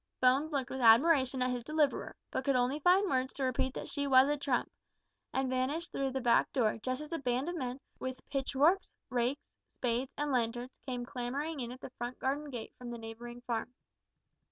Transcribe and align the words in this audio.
Bones 0.19 0.51
looked 0.51 0.71
with 0.71 0.81
admiration 0.81 1.43
at 1.43 1.51
his 1.51 1.63
deliverer, 1.63 2.15
but 2.31 2.43
could 2.43 2.55
only 2.55 2.79
find 2.79 3.07
words 3.07 3.31
to 3.33 3.43
repeat 3.43 3.75
that 3.75 3.87
she 3.87 4.07
was 4.07 4.27
a 4.27 4.35
trump, 4.35 4.71
and 5.31 5.47
vanished 5.47 5.91
through 5.91 6.09
the 6.09 6.19
back 6.19 6.51
door, 6.51 6.79
just 6.81 7.01
as 7.01 7.13
a 7.13 7.19
band 7.19 7.47
of 7.47 7.55
men, 7.55 7.79
with 7.99 8.27
pitchforks, 8.31 8.91
rakes, 9.11 9.43
spades, 9.77 10.11
and 10.17 10.31
lanterns, 10.31 10.75
came 10.87 11.05
clamouring 11.05 11.59
in 11.59 11.71
at 11.71 11.81
the 11.81 11.91
front 11.99 12.17
garden 12.17 12.49
gate 12.49 12.73
from 12.79 12.89
the 12.89 12.97
neighbouring 12.97 13.41
farm. 13.41 13.75